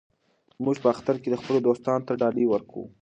[0.63, 2.85] موږ په اختر کې خپلو دوستانو ته ډالۍ ورکوو.